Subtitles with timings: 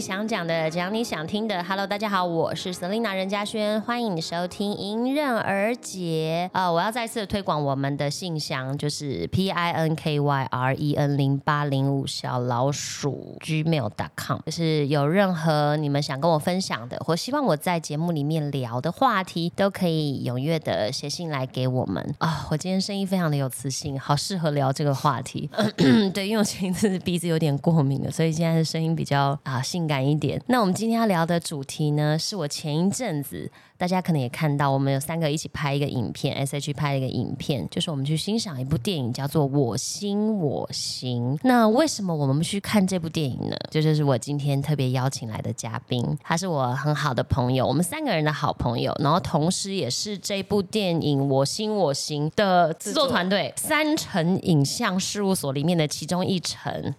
[0.00, 1.62] 想讲的，讲你想听的。
[1.62, 6.70] Hello，大家好，我是 Selina 任嘉轩，欢迎你收听《迎刃而解》啊！
[6.70, 22.46] 我要再次推广我们的信箱，就是 P I N K Y R E N 零八零五小老鼠 Gmail.com，就是有任何你们想跟我分享的，或希望我在节目里面聊的话题，都可以踊跃的写信来给我们啊！
[22.50, 25.50] 我今天声音非常的有磁性，好适合聊这个话题。
[26.14, 29.60] 对，因为我前一阵鼻子有点过敏了，所以现在的声音比较啊。
[29.60, 30.40] 性感一点。
[30.46, 41.34] 那我们今天要聊的主题呢，是我前一阵子大家可能也看到，我们有三个一起拍一个影片，S H 拍了一个影片，就是我们去欣赏一部电影，叫做《我心我行》。
[41.44, 43.56] 那为什么我们去看这部电影呢？
[43.70, 56.70] 这就是我今天特别邀请来的嘉宾，他是我很好的朋友，我们三个人的好朋友，然后同时也是这部电影《我心我行》的制作团队 三成影像事务所里面的其中一成，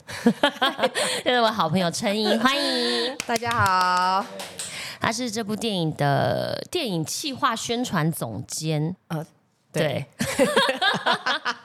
[1.23, 2.36] 这是我好朋友陈怡。
[2.40, 4.26] 欢迎大家好，
[5.02, 8.96] 他是这部电影的电影企划宣传总监。
[9.08, 9.26] 呃，
[9.74, 10.06] 对。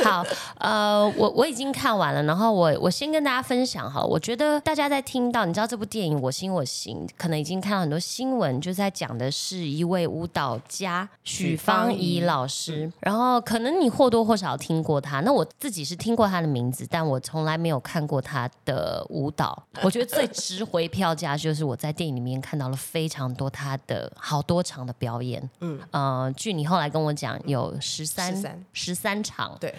[0.04, 0.24] 好，
[0.58, 19.62] 呃，我我已经看完了，然后我我先跟大家分享哈，我觉得大家在听到，你知道这部电影《我心我行》，可能已经看到很多新闻，就在讲的是一位舞蹈家许芳宜老师，然后可能你或多或少听过他，那我自己是听过他的名字，但我从来没有看过他的舞蹈。
[19.82, 28.34] 我觉得最值回票价就是我在电影里面看到了非常多他的好多场的表演，嗯，呃，据你后来跟我讲，有十三
[28.72, 29.74] 十三场，对。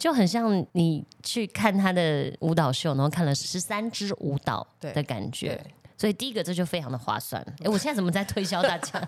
[0.00, 5.62] 就很像你去看他的舞蹈秀，然后看了十三支舞蹈的感觉，
[5.98, 7.40] 所以第一个这就非常的划算。
[7.62, 9.06] 哎，我现在怎么在推销大家？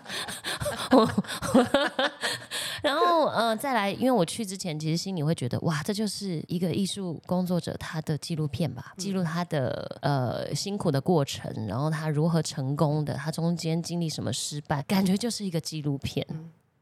[2.82, 16.26] 然后呃，再来，因为我去之前其实心里会觉得，哇，这就是一个艺术工作者他的纪录片吧，记录他的呃辛苦的过程，然后他如何成功的，他中间经历什么失败，感觉就是一个纪录片。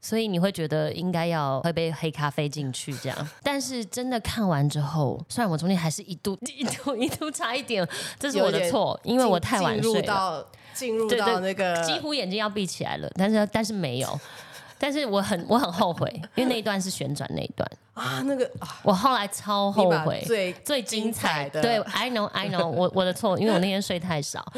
[0.01, 7.87] 所以你会觉得应该要喝杯黑咖啡进去这样， 但是真的看完之后，虽然我中间还是一度 一度一度差一点，
[8.19, 14.21] 这是我的错，因为我太晚睡了，进入到那个几乎眼睛要闭起来了，但是但是没有，
[14.79, 17.71] 但是我很我很后悔，因为那一段是旋转那一段。
[17.93, 18.51] 啊，那个
[18.83, 24.51] 我后来超后悔，最最精彩的，对，I know I know，我我的错，因为我那天睡太少，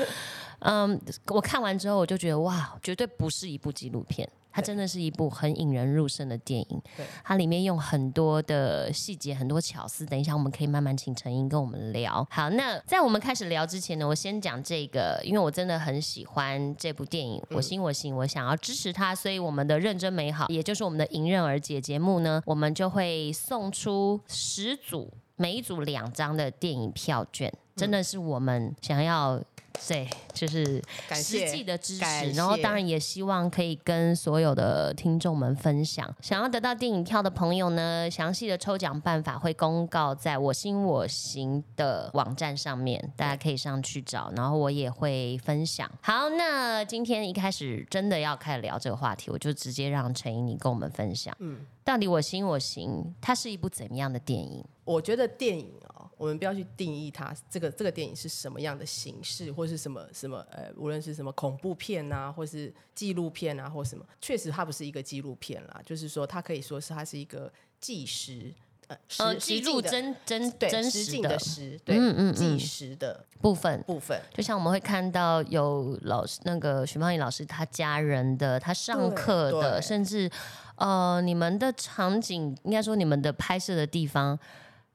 [0.60, 4.28] 嗯，我看完之后我就觉得哇，绝对不是一部纪录片。
[4.52, 6.82] 它真的是一部很引人入胜的电影，
[7.24, 10.04] 它里面用很多的细节、很多巧思。
[10.04, 12.26] 等一下我们可以慢慢请陈英跟我们聊。
[12.30, 29.42] 好，那在我们开始聊之前呢，我先讲这个，因为我真的很喜欢这部电影，我心我行，我想要支持它，所以我们的认真美好，也就是我们的迎刃而解节目呢，我们就会送出十组，每一组两张的电影票券，真的是我们想要。
[29.88, 30.82] 对，就是
[31.12, 36.08] 实际的支持，然后当然也希望可以跟所有的听众们分享。
[36.20, 45.90] 想要得到电影票的朋友呢，详细的抽奖办法会公告在我心我行的网站上面，大家可以上去找，然后我也会分享。
[46.00, 54.64] 好，那今天一开始真的要开始聊这个话题，我就直接让陈怡你跟我们分享，嗯，到底我心我行它是一部怎么样的电影？
[54.84, 55.91] 我觉得电影啊。
[56.22, 68.54] 我们不要去定义它，这个这个电影是什么样的形式，或是什么什么呃，无论是什么恐怖片啊，或是纪录片啊，或什么，确实它不是一个纪录片啦，就是说它可以说是它是一个纪实
[68.86, 72.32] 呃实记录真真对真实的实对嗯嗯。
[72.32, 73.82] 纪实的部分。
[73.82, 80.30] 部分，就像我们会看到有老师那个徐芳怡老师他家人的他上课的，甚至
[80.76, 84.38] 呃你们的场景，应该说你们的拍摄的地方。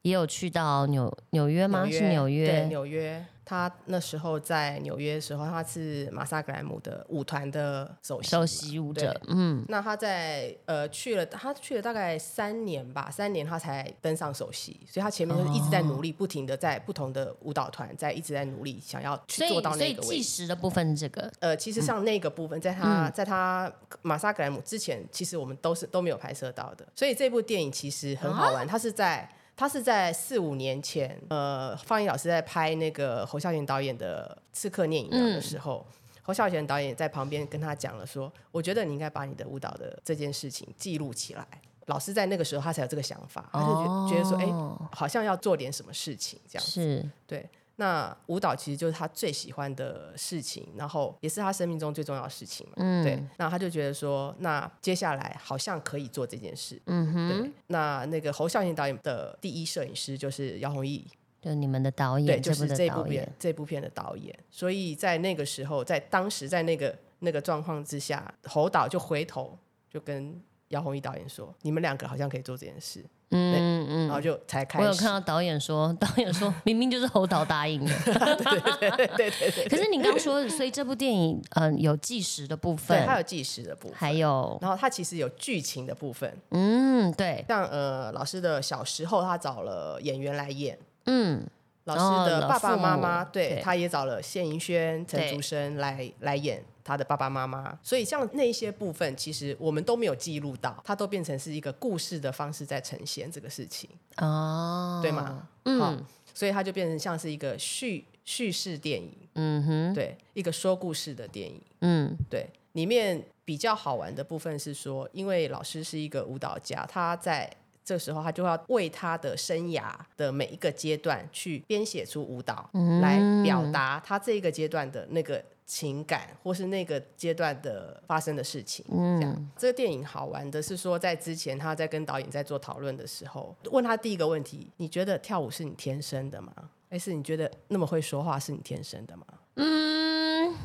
[0.07, 1.85] 也有去到纽纽约吗？
[1.91, 2.47] 是纽约。
[2.47, 3.25] 对，纽约。
[3.49, 9.17] 他那时候在纽约的时候，他是马萨格莱姆的舞团的首席首席舞者。
[9.29, 9.63] 嗯。
[9.69, 20.01] 那他在呃去了，他去了大概三年吧，三年他才登上首席，所以他前面就是一直在努力，不停的在不同的舞蹈团在一直在努力，想要去做到那个位置。
[20.01, 23.71] 所以计时的部分，这个呃，其实像那个部分，在他在他
[24.01, 26.85] 马萨格莱姆之前，其实我们都是都没有拍摄到的。
[26.93, 29.29] 所以这部电影其实很好玩，它是在。
[29.57, 35.83] 他是在四五年前，呃，方怡老师在拍那个侯孝贤导演的《刺客聂隐娘》的时候，
[36.21, 41.45] 侯孝贤导演在旁边跟他讲了说：“我觉得你应该把你的舞蹈的这件事情记录起来。”
[41.87, 44.45] 老师在那个时候他才有这个想法，他就觉觉得说：“哎，
[44.91, 47.49] 好像要做点什么事情这样子。”是，对。
[47.77, 52.73] 那舞蹈其实就是他最喜欢的事情，然后也是他生命中最重要的事情嘛。
[52.77, 53.23] 嗯，对。
[53.37, 56.81] 那他就觉得说，那接下来好像可以做这件事。
[56.87, 57.29] 嗯哼。
[57.29, 57.51] 对。
[57.67, 61.07] 那那个侯孝贤导演的第一摄影师就是姚弘毅。
[61.39, 64.39] 就你们的导演，对，就是这部片的导演，这部片的导演。
[64.49, 69.55] 所以在那个时候，在当时在那个那个状况之下，侯导就回头
[69.87, 74.85] 就跟姚宏毅导演说：“你们两个好像可以做这件事。”嗯嗯然后就才开始。
[74.85, 77.93] 我有看到导演说，导演说明明就是侯导答应的。
[78.05, 90.79] 对对对对，可是你刚说，所以这部电影嗯、呃有计时的部对，分，它有计时的部分，还有然后它其实有剧情的部分，嗯对像呃老师的小时候，他找了演员来演。
[91.05, 91.45] 嗯
[91.83, 105.01] 老师的爸爸妈妈，对，他也找了谢盈萱、陈对竹生来来演他的爸爸妈妈，所以像那些部分，其实我们都没有记录到，它都变成是一个故事的方式在呈现这个事情，哦。
[105.03, 105.45] 对吗？
[105.65, 109.93] 好嗯所以它就变成像是一个叙叙事电影，嗯哼。
[109.93, 112.15] 对，一个说故事的电影，嗯。
[112.29, 117.51] 对，里面比较好玩的部分是说，因为老师是一个舞蹈家，他在
[117.83, 122.69] 这时候他就要为他的生涯的每一个阶段去编写出舞蹈，
[123.01, 128.83] 来表达他这一个阶段的那个情感，或是那个阶段的发生的事情。
[128.89, 136.51] 嗯这样，这个电影好玩的是说，在之前他在跟导演在做讨论的时候，问他第一个问题：你觉得跳舞是你天生的吗？
[136.89, 139.25] 还是你觉得那么会说话是你天生的吗？
[139.55, 140.55] 嗯，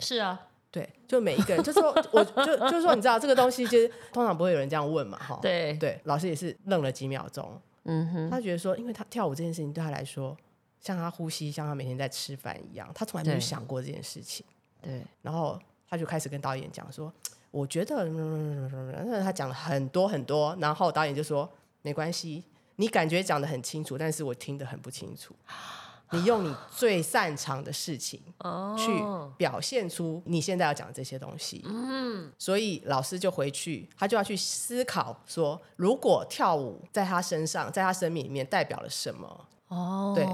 [0.00, 5.38] 是啊，对，就每一个人，就说我就就是说，你知道这个东西，就是通常不会有人这样问嘛，哈。
[5.40, 10.36] 对对，老师也是愣了几秒钟，嗯哼，他觉得说，因为他跳舞这件事情对他来说，
[10.84, 14.44] 像他呼吸，像他每天在吃饭一样，他从来没有想过这件事情。
[14.82, 15.58] 对，然后
[15.88, 17.10] 他就开始跟导演讲说，
[17.50, 21.50] 我觉得，那他讲了很多很多，然后导演就说，
[21.80, 22.44] 没关系，
[22.76, 25.34] 你感觉讲的很清楚，但是我听得很不清楚。
[26.12, 28.92] 你用你最擅长的事情哦去
[29.38, 31.64] 表现出你现在要讲的这些东西。
[31.64, 39.48] 嗯，所以老师就回去，他就要去思考说，如果跳舞在他身上，在他生命里面代表了什么？
[39.68, 40.24] 哦，对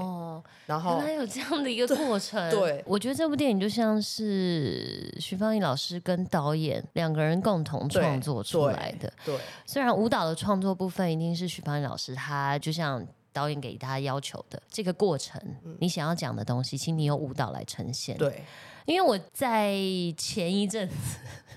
[0.65, 2.49] 然后原来有这样的一个过程。
[2.51, 9.11] 对我觉得这部电影就像是徐芳怡老师跟导演两个人共同创作出来的。
[9.25, 15.41] 对虽然舞蹈的创作部分一定是徐芳怡老师，她就像导演给他要求的这个过程，
[15.79, 18.17] 你想要讲的东西，请你用舞蹈来呈现。
[18.17, 18.43] 对
[18.85, 19.75] 因为我在
[20.17, 20.95] 前一阵子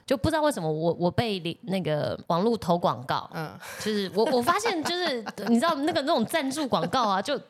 [0.04, 3.50] 就不知道为什么我我被那个网络投广告，嗯，
[3.80, 7.40] 就是我我发现就是 你知道那个那种赞助广告啊，就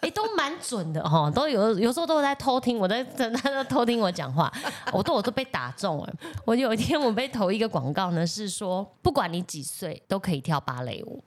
[0.00, 4.50] 哎、都蛮准的哈，都有有时候都在偷听我在他在偷听我讲话，
[4.94, 6.14] 我都我都被打中了。
[6.46, 11.22] 我有一天我被投一个广告呢，是说不管你几岁都可以跳芭蕾舞。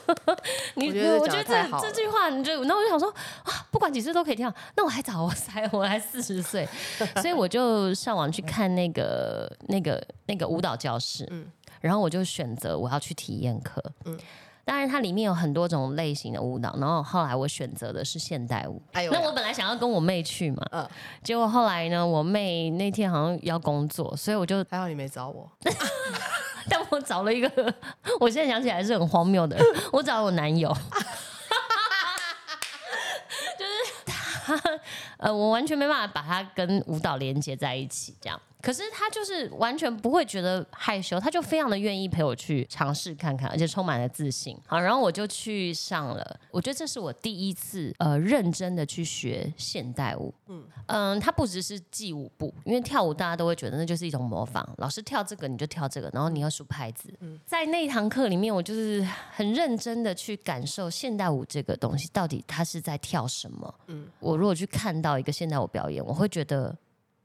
[0.76, 3.08] 你我觉得这这句话，你就那我就想说
[3.44, 6.68] 啊，不管几岁都可以跳，那我还早，我才我还四十岁，
[7.16, 11.46] 所以我就上网去看那个那个那个舞蹈教室，嗯
[11.80, 14.18] 然后我就选择我要去体验课，嗯
[14.64, 18.80] 当然它里面有很多种类型的舞蹈，然后后来我选择的是现代舞。
[18.92, 20.88] 哎呦那我本来想要跟我妹去嘛，嗯
[21.24, 25.50] 结果后来呢，我妹那天好像要工作，所以我就，还好你没找我。
[26.92, 27.74] 我找了一个，
[28.20, 29.56] 我现在想起来是很荒谬的，
[29.90, 30.68] 我找了我男友，
[33.58, 33.72] 就是
[34.04, 34.60] 他，
[35.16, 38.38] 呃，我完全没办法把他跟舞蹈连接在一起，这样。
[38.62, 44.56] 可是他就是完全不会觉得害羞，他就非常的愿意陪我去尝试看看，而且充满了自信。
[44.66, 50.32] 好，然后我就去上了，我觉得这是我第一次呃认真的去学现代舞。
[50.86, 57.12] 嗯它不只是记舞步，因为跳舞大家都会觉得那就是一种模仿，老师跳这个你就跳这个，然后你要数拍子。
[57.44, 59.02] 在那一堂课里面，我就是
[59.32, 63.74] 很认真的去感受现代舞这个东西到底它是在跳什么。
[63.88, 66.76] 嗯我如果去看到一个现代舞表演，我会觉得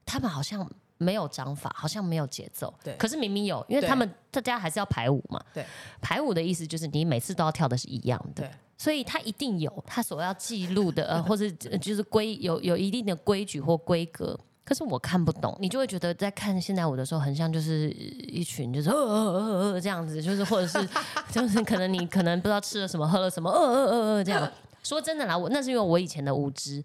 [0.03, 0.67] 他们好像。
[0.97, 2.73] 没有章法，好像没有节奏。
[2.83, 5.39] 对可是明明有，因为他们大家还是要排舞嘛。
[5.53, 5.65] 对，
[6.01, 8.43] 排舞的意思就是你每次都要跳的是一样的。
[8.43, 14.39] 对，所以他一定有他所要记录的， 呃，或者呃就是规有有一定的规矩或规格。
[14.63, 20.89] 可是我看不懂，你就会觉得在看现代舞的时候，很像就是一群就是呃呃呃呃这样子，就是或者是
[21.31, 24.51] 就是可能你可能不知道吃了什么喝了什么呃呃呃呃这样。
[24.83, 26.83] 说真的啦，我那是因为我以前的无知。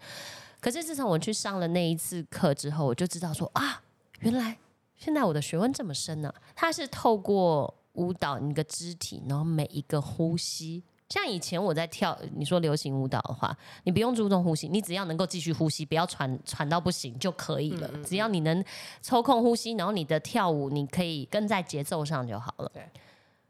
[0.60, 3.82] 可是自从我去上了那一次课之后，我就知道说啊，
[4.22, 4.56] 原来
[4.96, 10.82] 现在我的学问这么深呢、它是透过舞蹈你的肢体，然后每一个呼吸。
[11.08, 17.90] 像以前我在跳，你说流行舞蹈的话，你不用注重呼吸，你只要能够继续呼吸，不要喘喘到不行就可以了。
[18.02, 18.64] 只要你能
[19.02, 22.72] 抽空呼吸，然后你的跳舞你可以跟在节奏上就好了。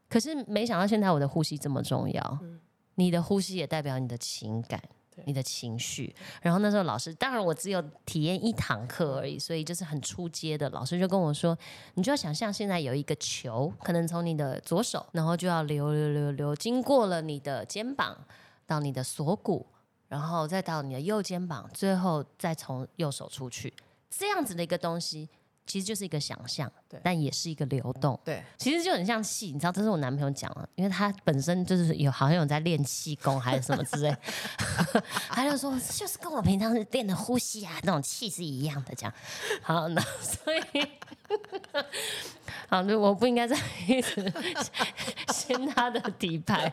[0.09, 2.39] 可是没想到现在我的呼吸这么重要，
[2.97, 4.83] 你的呼吸也代表你的情感。
[5.25, 10.69] 你的情绪，然后那时候老师，当然我只有体验一堂课而已，所以就是很出街的。
[10.71, 11.57] 老师就跟我说，
[11.95, 18.17] 你就要想象现在有一个球，可能从你的左手，然后就要流流流流，经过了你的肩膀
[18.67, 19.67] 到你的锁骨，
[20.09, 23.73] 然后再到你的右肩膀，最后再从右手出去，
[24.11, 25.29] 这样子的一个东西，
[25.67, 28.19] 其实就是一个想象，对但也是一个流动。
[28.25, 34.15] 对，其实就很像气，你知道，这是我男朋友讲了，因为他本身就是有好像有在练气功还是什么之类，
[35.31, 39.15] 他就说就是跟我平常练的呼吸啊那种气是一样的，这样。
[39.63, 40.87] 好，那所以，
[42.69, 44.33] 好，那我不应该再一直
[45.29, 46.73] 掀他的底牌，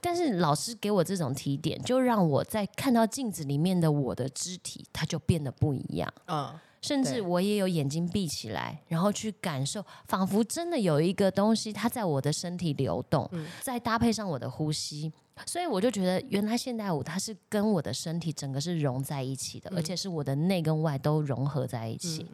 [0.00, 6.12] 但是老师给我这种提点，就让我在看到镜子里面的我的肢体，它就变得不一样。
[6.26, 13.28] 嗯，甚至我也有眼睛闭起来，然后去感受，仿佛真的有一个东西它在我的身体流动，
[13.62, 15.12] 再搭配上我的呼吸，
[15.46, 22.26] 所以我就觉得原来现代舞它是跟我的身体整个是融在一起的，而且是我的内跟外都融合在一起。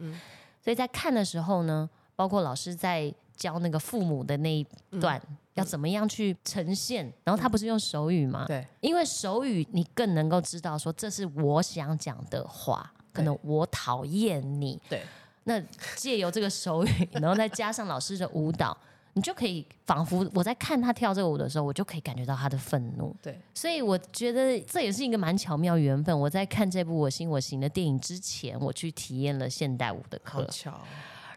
[0.61, 4.65] 所以在看的时候呢，包括老师在教那个父母的那一
[4.99, 5.21] 段。
[5.55, 7.11] 要怎么样去呈现？
[7.25, 8.45] 然后他不是用手语吗？
[8.47, 14.79] 对，因为手语你更能够知道说这是我想讲的话，可能我讨厌你。
[14.89, 15.01] 对，
[15.43, 15.59] 那
[15.95, 18.75] 借由这个手语，然后再加上老师的舞蹈，
[19.13, 23.15] 你就可以仿佛我在看他跳这个舞的时候，我就可以感觉到他的愤怒。
[23.21, 26.17] 对，所以我觉得这也是一个蛮巧妙缘分。
[26.17, 30.79] 我在看这部《我行我行》的电影之前，我去体验了现代舞的课，好巧哦，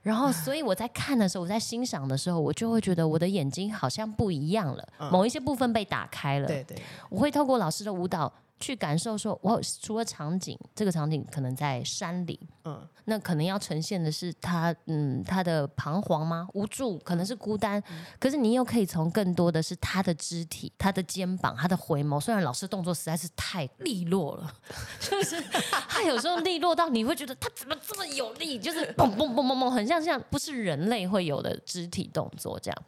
[0.02, 6.46] 然后所以我在看的时候，我在欣赏的时候，我就会觉得我的眼睛好像不一样了，某一些部分被打开了。
[6.46, 6.76] 对对，
[7.08, 8.30] 我会透过老师的舞蹈
[8.60, 16.48] 去感受说，我除了场景，这个场景可能在山里，嗯，那可能要呈现的是他，嗯，他的彷徨吗？
[16.54, 17.82] 无助，可能是孤单，
[18.18, 22.18] 可是你又可以从更多的是他的肢体、他的肩膀、他的回眸。
[22.20, 24.54] 虽然老师动作实在是太利落了，
[25.00, 25.40] 就是
[25.88, 32.82] 他有时候利落到你会觉得他怎么这么有力，就是嘣嘣嘣嘣嘣，很像像不是人类会有的肢体动作这样。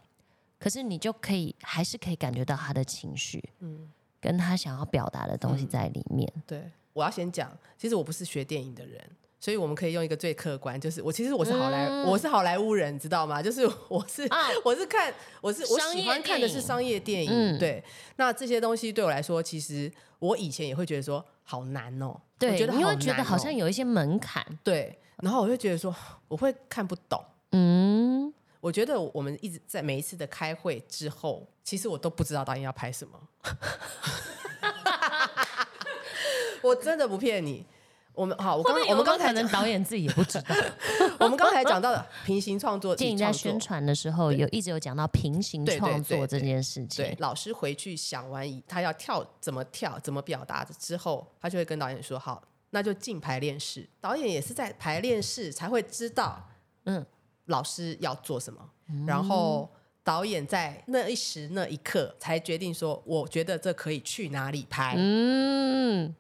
[0.59, 3.93] 可是你就可以还是可以感觉到他的情绪，嗯，
[4.27, 6.31] 跟他想要表达的东西在里面。
[6.45, 6.61] 对，
[6.93, 9.01] 我要先讲，其实我不是学电影的人，
[9.39, 13.41] 所以我们可以用一个最客观，就是我其实我是好莱，我是好莱坞人，知道吗？
[13.41, 14.29] 就是 我是、
[14.65, 17.85] 我是看我是我喜欢看的是商业电影，嗯对。
[18.17, 25.95] 那这些东西对我来说，其实我以前也会觉得说好难哦，我对，觉得你会觉得好像有一些门槛，对，然后我就觉得说
[26.27, 27.25] 我会看不懂。
[27.53, 28.35] 嗯，
[28.67, 33.17] 我觉得我们一直在每一次的开会之后，其实我都不知道导演要拍什么。
[36.63, 37.65] 我真的不骗你，
[38.13, 40.53] 我们好，我刚我们刚才有可能导演自己也不知道。
[41.21, 47.17] 我们刚才讲到的平行创作、 电影在宣传的时候，有一直有讲到平行创作这件事情对情。
[47.21, 56.49] 老师回去想完以他要跳怎么跳、怎么表达之后，他就会跟导演说：“好，那就进排练室。”导演也是在排练室才会知道，
[56.87, 57.07] 嗯嗯，
[57.47, 58.61] 老师要做什么，
[59.07, 59.69] 然后
[60.05, 64.95] 导演在那一时那一刻才决定说：“我觉得这可以去哪里拍。
[64.97, 66.15] 嗯，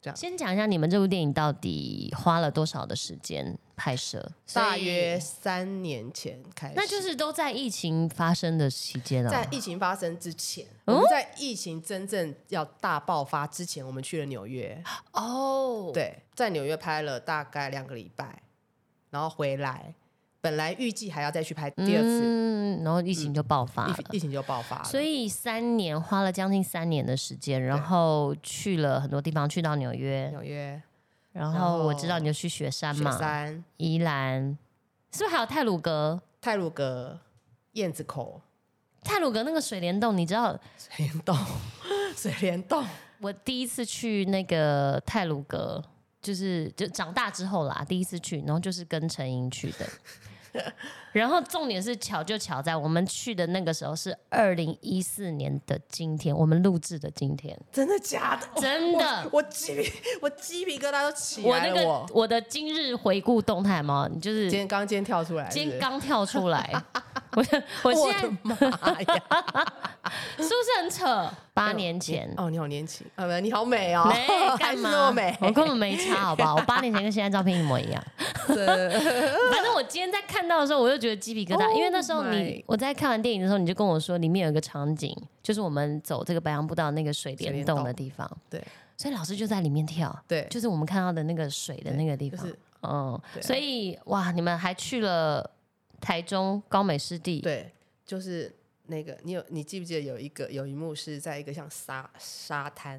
[0.00, 4.26] 这样先讲一下你们这部电影到底花了多少的时间拍摄？
[4.54, 9.30] 大约三年前开始，那就是都在疫情发生的期间啊。
[9.30, 14.82] 在疫情发生之前，哦我们在疫情真正要大爆发之前，我们去了纽约。
[15.12, 18.42] 哦，对，在纽约拍了大概两个礼拜，
[19.10, 19.94] 然后回来，
[20.46, 23.96] 本来预计还要再去拍第二次，嗯，然后疫情就爆发了。
[24.12, 24.84] 疫疫情就爆发了。
[24.84, 30.80] 所以三年花了将近三年的时间，然后去了很多地方，去到纽约，纽约、
[31.32, 34.56] 然然后我知道你就去雪山雪嘛，山、宜兰，
[35.10, 36.22] 是不是还有泰鲁阁？
[36.40, 37.18] 泰鲁阁、
[37.72, 38.40] 燕子口、
[39.02, 41.36] 泰鲁阁那个水帘洞，你知道 水帘洞、
[42.14, 42.84] 水帘洞，
[43.18, 45.82] 我第一次去那个泰鲁阁，
[46.22, 49.84] 就是就长大之后啦，第一次去，然后就是跟陈莹去的。
[51.12, 58.60] 然后重点是巧就巧在我们去的那个时候是二零一四年的今天，我们录制的今天，真的假的？
[58.60, 61.88] 真的我我鸡皮我鸡皮疙瘩都起我那来了。
[61.88, 66.70] 我个我的今日回顾动态嘛，你就是今天刚今天跳出来，今天是刚跳出来，
[67.34, 68.54] 我我不是我现在的妈
[69.00, 69.22] 呀！
[70.36, 71.28] 是不是很扯？
[71.52, 72.30] 八年前。
[72.36, 74.90] 哦，你好年轻啊，不，你好美哦，没还干嘛？
[74.90, 75.36] 是那么美。
[75.40, 76.54] 我根本没差，好不好？
[76.56, 78.04] 我八年前跟现在照片一模一样。
[78.48, 78.66] 对。
[79.50, 88.62] 反正我今天在看到的时候，我就觉得鸡皮疙瘩 Oh 因为那时候你我在看完电影的时候，你就跟我说里面有一个场景，就是我们走这个白杨步道那个水帘洞的地方，对。
[88.98, 95.50] 所以老师就在里面跳，对，就是我们看到的那个水的那个地方，就是嗯，所以哇，你们还去了
[96.00, 97.70] 台中高美湿地，对，
[98.06, 98.50] 就是
[98.86, 102.98] 那个，你有你记不记得有一个有一幕是在一个像沙沙滩，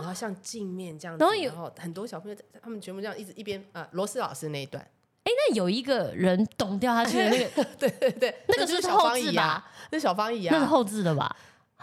[0.00, 4.82] 然后像镜面这样子，然后有然后很多小朋友在他们全部这样一直一边呃，罗斯老师那一段，
[5.24, 11.34] 哎那有一个人懂掉下去的那个， 对对对，那个就是小后置方姨啊吧，那小方姨那是啊，后置的吧？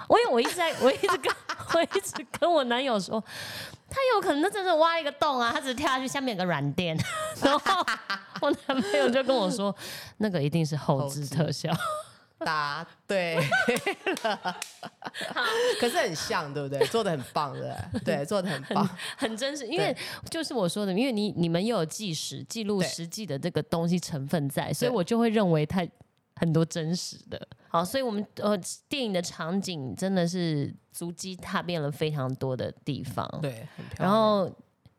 [0.08, 1.32] 我因为我一直在，我一直跟
[1.76, 3.24] 我一直跟我男友说，
[3.90, 6.98] 他有可能那真的挖一个洞啊，他只是跳下去，下面有个软垫。
[7.44, 7.86] 然后
[8.42, 9.74] 我男朋友就跟我说，
[10.18, 11.72] 那个一定是后置特效。
[12.46, 13.36] 答对
[14.24, 14.58] 了，
[15.80, 16.86] 可是很像，对不对？
[16.88, 17.74] 做的很棒，对
[18.04, 18.26] 对？
[18.26, 19.68] 做的很棒，很真实。
[19.68, 19.96] 因为
[20.30, 25.88] 就是我说的，因为你你们又有计时记录实际的这个东西成分在，所以我就会认为它
[26.36, 27.48] 很多真实的。
[27.68, 28.58] 好，所以我们呃
[28.88, 34.10] 电影的场景真的是足迹踏遍了非常多的地方，对，很漂亮。
[34.10, 34.50] 然后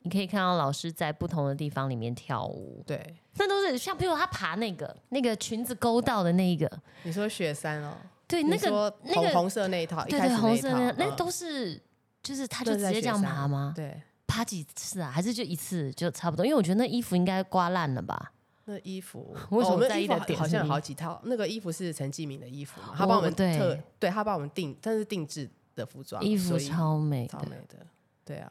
[0.02, 3.16] 你可以看到老师在不同的地方里面跳舞，对。
[3.36, 6.70] 那都是像，比如他爬那个那个裙子勾到的那一个，
[7.02, 7.94] 你说雪山哦，
[8.26, 11.80] 对，那个那个红色那一套，对对，红色那那都是，
[12.22, 13.72] 就是他就直接这样爬吗？
[13.74, 15.10] 对，爬几次啊？
[15.10, 16.44] 还是就一次就差不多？
[16.44, 18.32] 因为我觉得那衣服应该刮烂了吧？
[18.66, 21.20] 那衣服 为什么在意的点好像有好几套？
[21.24, 22.94] 那个衣服是陈继明的衣服嘛？
[22.96, 27.84] 他帮我们特对他帮我们定，但是定制的服装，衣服超美，超美的，
[28.24, 28.50] 对啊。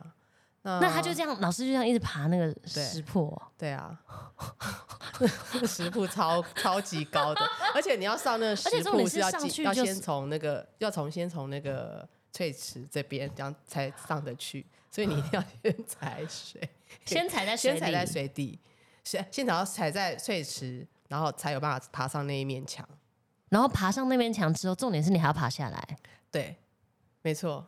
[0.63, 3.39] 那他就这样，老师就这样一直爬那个石破。
[3.57, 3.99] 对啊，
[5.67, 7.41] 石坡超超级高的，
[7.75, 16.69] 而且你要上那个石坡是要要先从那个要从先从那个翠池这边这样才上得去，所以你一定要先 踩水，
[17.05, 18.57] 先踩在先踩在水底，
[19.03, 22.87] 先先要踩在翠池，然后才有办法爬上那一面墙。
[23.49, 25.97] 然后爬上那面墙之后，重点是你还要爬下来。
[26.31, 26.55] 对，
[27.21, 27.67] 没错。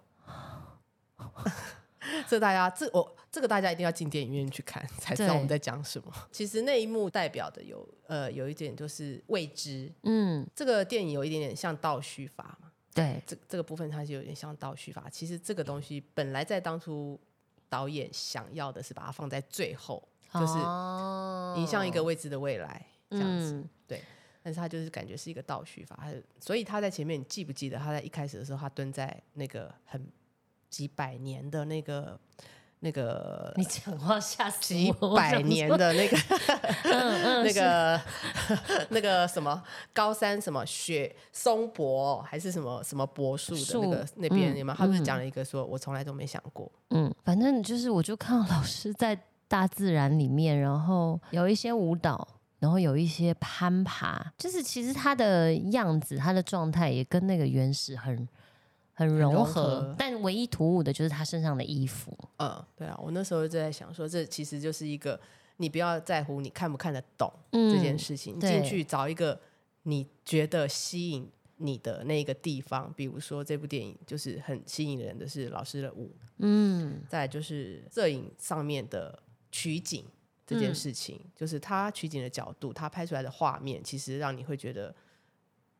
[2.27, 6.11] 这大家，这我这个大家一定要进电影院去看， 才知道我们在讲什么。
[6.31, 15.07] 其实那一幕代表的有呃有一点就是未知，嗯，这个电影有一点点像倒叙法嘛，对，这这个部分它是有点像倒叙法。
[15.09, 17.19] 其实这个东西本来在当初
[17.67, 20.53] 导演想要的是把它放在最后，就是
[21.59, 24.01] 迎向一个未知的未来这样子，对。
[24.43, 26.07] 但是他就是感觉是一个倒叙法，
[26.39, 30.07] 所以他在前面，你记不记得他在一开始的时候，他蹲在那个很。
[30.75, 32.19] 几百年的那个
[32.81, 36.17] 那个，你讲话吓死几百年的那个
[37.45, 38.01] 那个
[38.91, 44.75] 那个什么高山什么雪松柏还是什么什么柏树的那个那边有吗？
[44.77, 46.69] 他不是讲了一个说，我从来都没想过。
[46.89, 52.27] 嗯，反正就是我就看到老师在大自然里面，然后有一些舞蹈，
[52.59, 58.27] 然后有一些攀爬，就是其实他的样子，他的状态也跟那个原始很。
[58.97, 62.17] 很融合，但唯一突兀的就是他身上的衣服。
[62.37, 65.19] 嗯，对啊，我那时候就在想说，这其实就是一个
[65.57, 69.37] 你不要在乎你看不看得懂这件事情，进去找一个
[69.83, 72.91] 你觉得吸引你的那个地方。
[72.95, 80.05] 比如说这部电影就是很吸引人的是老师的舞，嗯，再就是摄影上面的取景
[80.47, 84.95] 这件事情，就是他取景的角度，他拍出来的画面，其实让你会觉得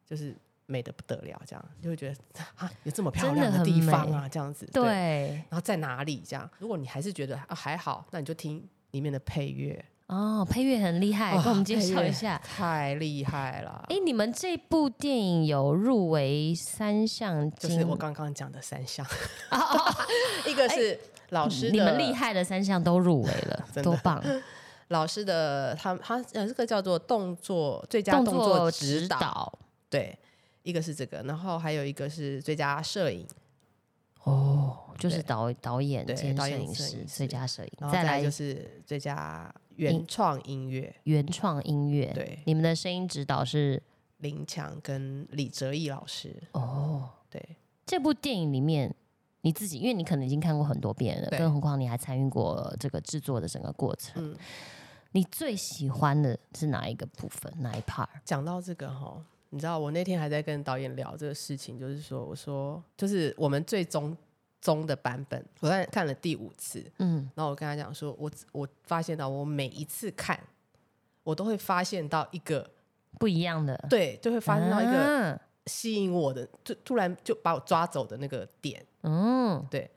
[0.06, 0.36] 就是。
[0.68, 2.16] 美的不得了，这样就会觉得
[2.56, 5.44] 啊，有这么漂亮的地方啊，这样子对。
[5.50, 6.24] 然后在哪里？
[6.26, 12.40] 这样，如果你还是觉得啊还好，那你就听里面的配乐哦，配乐很厉害，跟我们介绍一下。
[12.40, 13.86] 太厉害了！
[13.90, 19.06] 哎，你们这部电影有入围三项，就是我刚刚讲的三项，
[20.48, 21.00] 一个是
[21.30, 24.24] 老师，你们厉害的三项都入围了， 多棒！
[24.90, 29.52] 老师的他他呃，这个叫做动作最佳动作指导，
[29.90, 30.16] 对。
[30.66, 33.24] 一个是这个，然后还有一个是最佳摄影，
[34.24, 43.80] 哦，就是导导演兼摄影师最佳摄影，再来就是最佳原创音乐，原创音乐，对，你们的声音指导是
[44.18, 48.92] 林强跟李哲义老师，哦，对，这部电影里面
[49.42, 54.36] 你自己，因为你可能已经看过很多遍了，更何况你还参与过这个制作的整个过程，嗯，
[55.12, 58.08] 你最喜欢的是哪一个部分，哪一 part？
[58.26, 59.24] 讲到这个哈。
[59.56, 64.16] 你知道我那天还在跟导演聊这个事情，就是说，我说，就是我们最终
[64.60, 70.38] 终的版本，我在看了第五次，嗯，然后我跟他讲说，我我发现到我每一次看，
[71.24, 72.70] 我都会发现到一个
[73.18, 79.90] 不一样的，对，就会发现到一个吸引我的，就突然就把我抓走的那个点，嗯，对。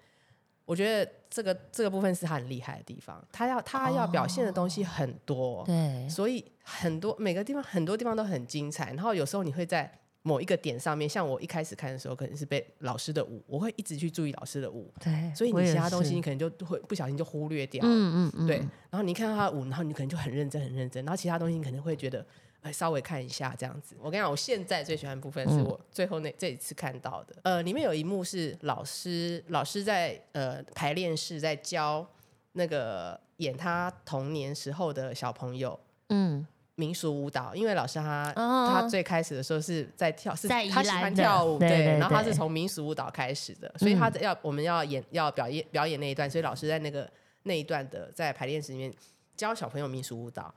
[0.69, 8.93] 我觉得这个这个部分是他很厉害的地方，他要他要表现的东西很多，对，所以很多每个地方很多地方都很精彩。
[8.93, 18.59] 然后有时候你会在某一个点上面，像我一开始看的时候，可能是被老师的舞，我会一直去注意老师的舞，对，所以你其他东西你可能就会不小心就忽略掉，嗯嗯嗯，对。
[18.91, 22.27] 然后你看到他的舞，然后你可能就很认真很认真，然后其他东西你可能会觉得。
[22.73, 27.35] 稍微看一下这样子，我跟你讲，我现在最喜欢的部分是我最后那这一次看到的。
[27.43, 32.07] 呃，里面有一幕是老师老师在呃排练室在教
[32.53, 38.69] 那个演他童年时候的小朋友，嗯，民俗舞蹈，因为老师他、哦。
[38.71, 47.11] 他最开始的时候是在跳，是在他喜欢跳舞，对对然后他是从民俗舞蹈开始的，所以他要、我们要演要表演表演那一段，所以老师在那个
[47.45, 48.93] 那一段的在排练室里面
[49.37, 50.53] 教小朋友民俗舞蹈。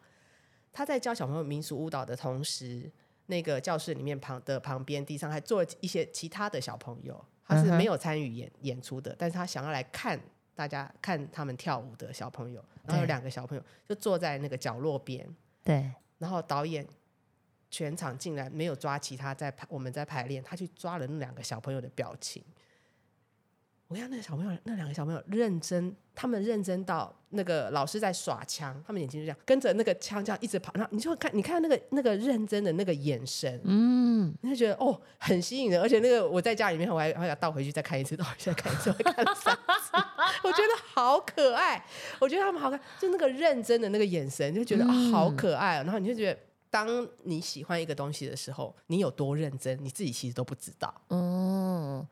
[0.71, 2.91] 他在教小朋友民俗舞蹈的同时，
[3.25, 10.19] 那个教室里面旁的旁边地上还坐了一些其他的小朋友，他是没有参与演演出的，但是他想要来看
[10.55, 15.27] 大家看他们跳舞的小朋友，然后有两个小朋友就坐在那个角落边，
[15.63, 16.86] 对，然后导演
[17.69, 22.43] 全场竟然没有抓其他在排我们在排练，他去抓了那两个小朋友的表情。
[23.91, 39.91] 我看那个小朋友，那两个小朋友认真，他们认真到那个老师在耍枪，他们眼睛就这样跟着那个枪这样一直跑，然后你就看，你看那个那个认真的那个眼神，嗯，你就觉得哦很吸引人，而且那个我在家里面我还还想倒回去再看一次，倒回去再看一次，我还看了三次，
[40.47, 41.86] 我觉得好可爱，
[42.19, 46.39] 我觉得他们好看，就那个认真的那个眼神，就觉得、啊好可爱、哦，然后你就觉得。
[46.71, 51.01] 当你喜欢一个东西的时候，你有多认真，你自己其实都不知道。
[51.10, 52.08] 嗯，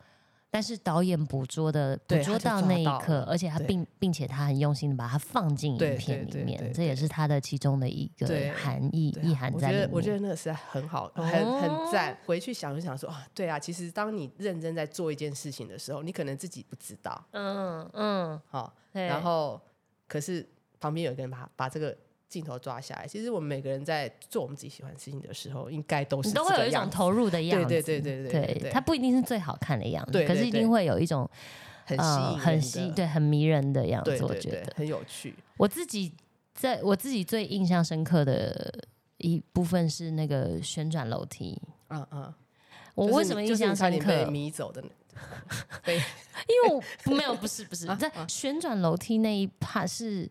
[0.51, 9.89] 但是导演捕捉的捕捉到那一刻，而且他并并且他很用心的把它放进影片里面这也是他的其中的一个含义意涵在里面。
[9.91, 11.59] 我觉得我觉得那个实在很好，很哦。
[11.61, 12.17] 很赞。
[12.25, 19.05] 回去想一想说啊，对啊，其实当你认真在做一件事情的时候，你可能自己不知道，嗯嗯，好、对。
[19.05, 19.61] 然后
[20.07, 20.47] 可是
[20.79, 21.95] 旁边有一个人把把这个
[22.29, 23.07] 镜头抓下来。
[23.07, 31.29] 其实我们每个人在做我们自己喜欢的事情的时候，应该都是你都会有一种投入的样子，对对对对对对对它不一定是最好看的样子，可是一定会有一种
[31.85, 34.71] 很吸呃引很吸对很迷人的样子，我觉得。
[34.75, 35.33] 很有趣。
[35.57, 36.13] 我自己
[36.53, 38.71] 在我自己最印象深刻的
[39.17, 41.59] 一部分是那个旋转楼梯。
[41.89, 42.33] 嗯嗯，
[42.95, 44.25] 我就是为什么印象深刻？
[44.27, 44.89] 迷走的那？
[45.83, 50.29] 被因为我没有，不是不是 啊在旋转楼梯那一 part 是，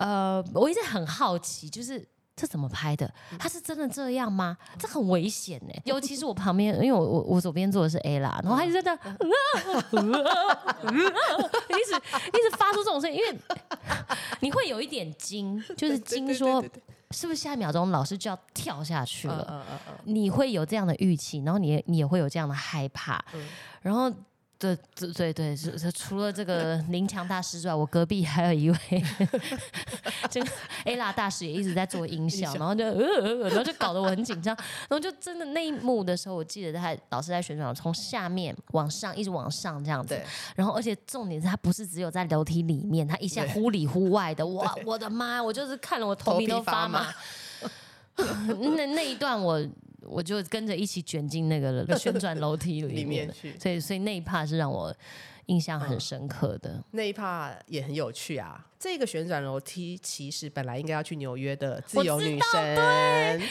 [0.00, 2.04] 呃，我一直很好奇，就是。
[2.36, 3.12] 这怎么拍的？
[3.38, 4.56] 他是真的这样吗？
[4.78, 8.96] 这很危险呢、 尤其是我旁边，因为我我我左边坐的是 A 啦，然后他一直在那，
[11.68, 11.92] 一直
[12.28, 13.38] 一直发出这种声音，因为
[14.40, 16.64] 你会有一点惊，就是惊说
[17.10, 19.66] 是不是下一秒钟老师就要跳下去嗯了？
[20.04, 23.46] 你会有这样的预期，然后你你也会有这样的害怕，嗯
[23.82, 24.10] 然后
[24.60, 24.76] 对
[25.14, 25.56] 对对
[25.94, 28.76] 除了这个 林强大师之外，我隔壁还有一位
[30.30, 30.46] 这个
[30.84, 40.20] A 拉大师也一直在做音效，然后就呃呃，呃然后就搞得我很紧张，然后就真的那一幕的时候，我记得他老师在旋转，从下面往上一直往上这样子，
[40.54, 45.42] 然后而且重点是他不是只有在楼梯里面，他一下忽里忽外的， 哇，我的妈！
[45.42, 47.06] 我就是看了我头皮都发麻。
[48.76, 49.58] 那那一段我
[50.02, 54.94] 我就跟着一起卷进那个旋转楼梯里里面面去所以所以那一 part 是让我
[55.46, 56.82] 印象很深刻的。
[56.92, 58.66] 那一趴也很有趣啊。
[58.80, 62.80] 这个旋转楼梯其实本来应该要去纽约的自由女神，对。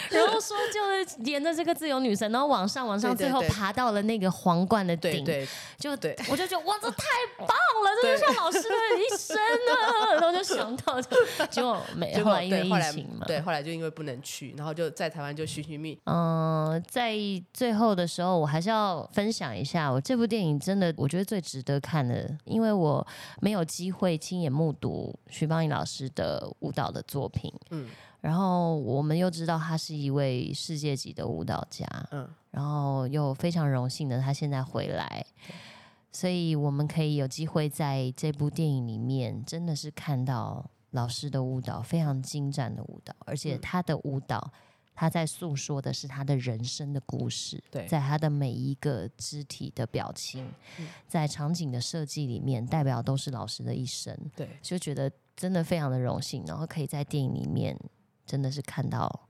[0.10, 6.16] 然后说就是沿着这个自由女神，然后往上往上，最后爬到了那个皇冠的顶，对对就对。
[6.32, 7.06] 我就觉得哇，这太
[7.38, 10.14] 棒了， 这就像老师的一生啊！
[10.20, 17.14] 然后就想到这，结果没后来因为疫情嘛，对，后来就因为不能去，然后就在台湾就寻寻觅，嗯，在
[17.54, 23.06] 最后的时候，我还是要分享一下，我这部电影真的我觉得最值得看的，因为我
[23.42, 27.88] 没有机会亲眼目睹徐邦颖老师的舞蹈的作品，嗯。
[28.22, 35.26] 然后我们又知道他是一位世界级的舞蹈家，嗯，然后又非常荣幸的他现在回来，
[36.12, 43.62] 所以我们可以有机会在这部电影里面真的是看到老师的舞蹈，非常精湛的舞蹈，而且嗯。
[43.62, 44.52] 他的舞蹈。
[45.00, 50.46] 他在诉说的是他的人生的故事，对在他的每一个肢体的表情，
[51.08, 54.14] 在场景的设计里面，代表都是老师的一生。
[54.36, 57.80] 对，就觉得真的非常的荣幸，然后可以在电影里面
[58.26, 59.30] 真的是看到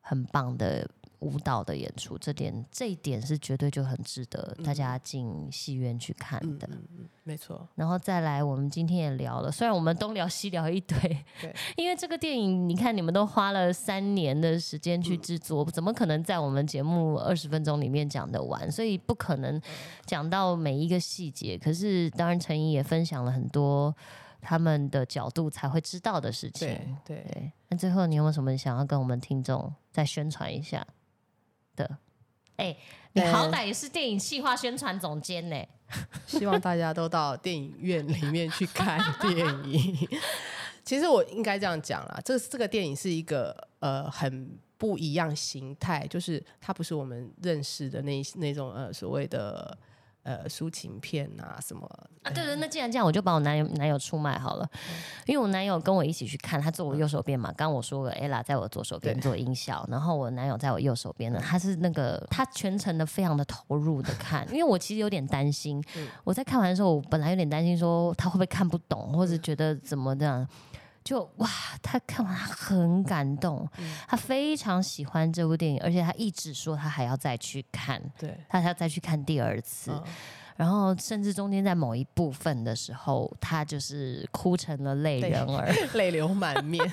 [0.00, 0.88] 很棒的
[1.20, 6.68] 舞蹈的演出，这点这一点是绝对就很值得大家进戏院去看的。
[6.70, 10.96] 嗯嗯嗯，没错，然后再来，我们今天也聊了，虽然我们东聊西聊一堆，
[11.40, 18.70] 对，因为这个电影，你看你们都花了三年的时间去制作，怎么可能在我们节目二十分钟里面讲得完？
[18.70, 19.60] 所以不可能
[20.06, 21.58] 讲到每一个细节。
[21.58, 23.94] 可是当然，陈怡也分享了很多
[24.40, 26.68] 他们的角度才会知道的事情。
[26.68, 30.86] 对对，对，那最后你有没有什么想要跟我们听众再宣传一下
[31.78, 31.98] 的？
[32.56, 32.76] 哎、
[33.12, 35.56] 你呃好歹也是电影企划宣传总监呢、
[36.26, 40.08] 希望大家都到电影院里面去看电影。
[40.84, 49.78] 其实我应该这样讲啦，这这个电影是一个呃很不一样形态，就是它不是我们认识的那那种呃所谓的
[50.28, 51.88] 呃抒情片啊什么
[52.22, 54.68] 啊，对对，那既然这样，我就把我男友男友出卖好了，
[55.24, 57.48] 因为我男友跟我一起去看，他坐我右手边嘛。
[57.56, 65.82] 刚刚我说了，ella 在我左手边做音效，然后我男友在我右手边呢，他是那个他全程的非常的投入的看，因为我其实有点担心，
[66.24, 70.46] 我在看完的时候，我本来有点担心说他会不会看不懂，或者觉得怎么这样。
[71.08, 71.48] 就哇，
[71.82, 73.66] 他看完他很感动，
[74.06, 79.90] 他非常喜欢这部电影，而且他一直说他还要再去看，对，他还要再去看第二次。
[79.90, 80.04] 嗯
[80.58, 85.72] 然后甚至中间在某一部分的时候，他就是哭成了泪人儿。
[85.94, 86.84] 泪流满面。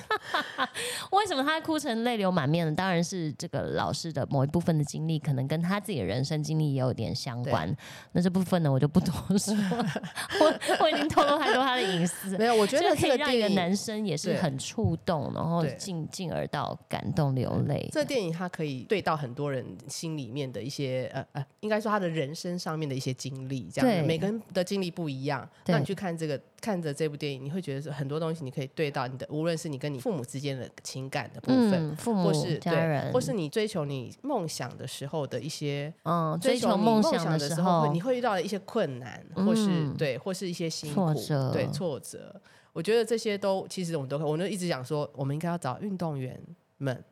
[1.10, 2.72] 为什么他哭成泪流满面呢？
[2.76, 7.76] 当然是这个老师的某一部分的经历，可能跟他自己的人生经历也有点相关。
[8.12, 9.52] 那这部分呢，我就不多说，
[10.40, 12.38] 我我已经透露太多他的隐私。
[12.38, 17.88] 没有，我觉得这个可以让一个男生也是很触动，然后进进而到感动流泪。
[17.90, 25.48] 这电影它可以对到很多人心里面的一些呃呃，应该说他的人生上面的一些经历，这样每个人的经历不一样。
[25.66, 31.72] 那你去看这个看着这部电影，你会觉得是很多东西你可以对到你的，无论是你跟你父母之间的情感的部分。
[31.74, 41.14] 嗯，父母或是对家人，，或是你追求你梦想的时候的一些嗯，追求梦想的时时候，你会遇到的一些困难，或是嗯对，或是一些辛苦，
[41.52, 42.40] 对挫折。
[42.72, 46.38] 我觉得这些都其实我们都可以，我就一直讲说，我们应该要找运动员
[46.76, 47.02] 们，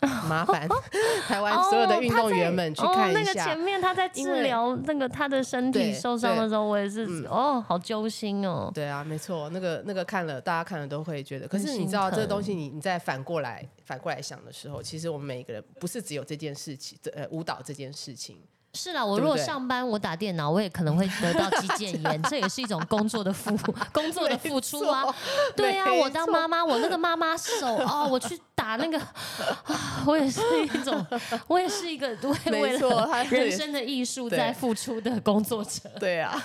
[0.28, 0.68] 麻烦
[1.26, 3.32] 台湾所有的运动员们去看哦、那个。
[3.32, 8.70] 前面他在治疗那个他的身体受伤的时候，我也是、嗯哦，好揪心哦。
[8.74, 11.48] 对啊，没错，那个那个看了，大家看了都会觉得。
[11.48, 18.36] 可是你知道，这个东西你你再反过来反过来想的时候，其实我们每一个人不是只有这件事情，这呃舞蹈这件事情，
[18.76, 23.56] 是啦，我如果上班我打电脑，我也可能会得到肌腱炎，这也是一种工作的付
[23.92, 25.04] 工作的付出啊。
[25.56, 31.04] 对啊，我当妈妈，我那个妈妈手哦，我去打那个，啊我也是一种，
[31.48, 35.90] 我也是一个为没为了人生的艺术对在付出的工作者。
[35.98, 36.40] 对啊，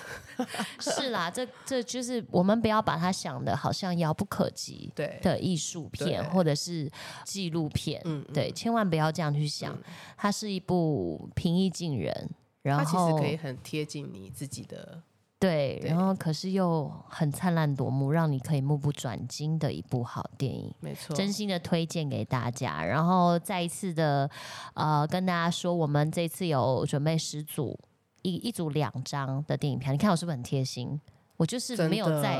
[0.79, 6.89] 是啦，这这就是我们不要把它想的好像遥不可及对的艺术片对或者是
[7.25, 8.01] 纪录片，
[8.33, 9.77] 对，千万不要这样去想，
[10.17, 12.20] 它是一部平易近人，
[12.61, 15.01] 然它其实后可以很贴近你自己的。
[15.39, 20.71] 对，对然后可是又很灿烂夺目，让你可以目不转睛的一部好电影。
[20.79, 24.29] 没错，真心的推荐给大家，然后再一次的
[24.75, 27.79] 呃跟大家说，我们这次有准备十组
[28.21, 31.01] 一一组两张的电影票，你看我是不是很贴心？
[31.37, 32.37] 我就是没有在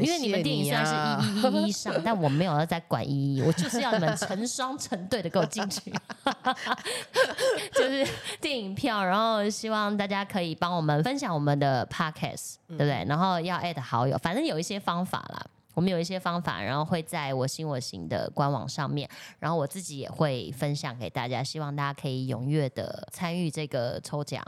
[0.00, 5.92] 因为你们电影虽然啊是一一一一上， 但我没有要再管一一，我就是要你们成双成对的给我进去，
[7.72, 8.06] 就是
[8.40, 13.04] 电影票，然后希望大家可以帮我们分享我们的 podcast，对不对？
[13.08, 15.46] 然后要 add 好友，反正有一些方法啦。
[15.74, 24.44] 我们有一些方法，然后会在我行我行的官网上面，然后我自己也会分享给大家，希望大家可以踊跃的参与这个抽奖。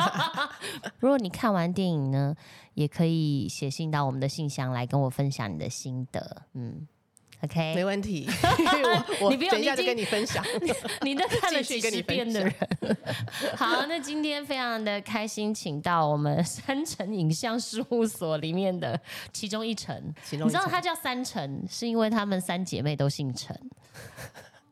[0.98, 2.34] 如果你看完电影呢，
[2.74, 6.42] 也可以写信到我们的信箱来跟我分享你的心得。
[6.54, 6.86] 嗯
[7.42, 8.28] ，OK，没问题，
[9.20, 10.44] 我我你不用等一下就跟你分享。
[11.02, 12.96] 你那看了几 继续跟你分十遍的人，
[13.56, 19.00] 好，那今天非常的开心，请到我们三城影像事务所里面的
[19.32, 19.94] 其中一城。
[20.30, 23.54] 你知道他叫三城，是因为他们三姐妹都姓陈，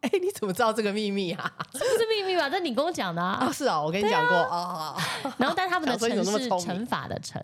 [0.00, 1.52] 哎，你怎么知道这个秘密啊？
[1.72, 2.48] 这不是秘密吧？
[2.48, 3.46] 这你跟我讲的啊。
[3.46, 3.52] 啊，。
[3.52, 4.36] 是啊，我跟你讲过。
[4.36, 4.96] 啊。
[5.36, 6.66] 然后，但他们的想说你陈怎么那么聪明。
[6.66, 7.42] 是乘法的乘，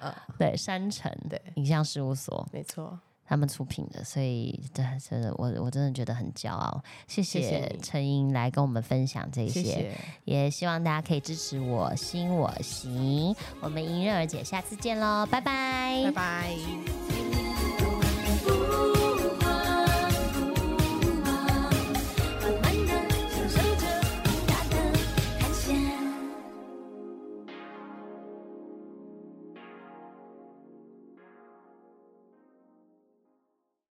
[0.00, 0.12] 嗯。
[0.38, 1.40] 对，山城对。
[1.54, 2.46] 影像事务所。
[2.52, 6.82] 没错，他们出品的，所以这真的我我真的觉得很骄傲。
[7.08, 9.62] 谢谢陈英来跟我们分享这些。
[9.62, 9.92] 谢谢，
[10.24, 17.85] 也希望大家可以支持我心我行，我们迎刃而解，下次见喽，拜拜，拜拜。